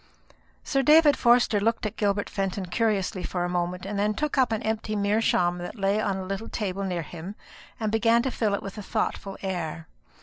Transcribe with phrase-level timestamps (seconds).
[0.63, 4.51] Sir David Forster looked at Gilbert Fenton curiously for a moment, and then took up
[4.51, 7.35] an empty meerschaum that lay upon a little table near him,
[7.79, 9.87] and began to fill it with a thoughtful air.